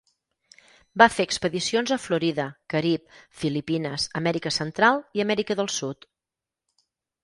[1.01, 3.05] Va fer expedicions a Florida, Carib,
[3.45, 6.15] Filipines, Amèrica Central i Amèrica del Sud.